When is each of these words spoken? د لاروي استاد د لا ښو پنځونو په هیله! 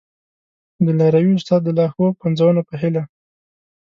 د 0.83 0.87
لاروي 0.99 1.33
استاد 1.37 1.61
د 1.65 1.69
لا 1.77 1.85
ښو 1.93 2.05
پنځونو 2.21 2.61
په 2.69 2.75
هیله! 2.81 3.03